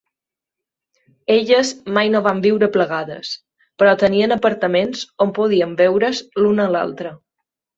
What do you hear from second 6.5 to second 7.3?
a l'altra.